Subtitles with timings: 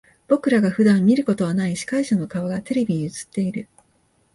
[0.27, 3.69] 僕らが普段見ることはない司会者の顔がテレビに映っている。